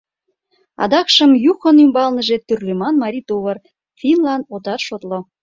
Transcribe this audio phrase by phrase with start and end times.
[0.83, 3.57] Адакшым Юхон ӱмбалныже тӱрлеман марий тувыр—
[3.99, 5.19] финнлан отат шотло.